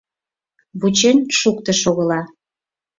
Вучен 0.79 1.17
шуктышт 1.39 1.83
огыла. 1.91 2.21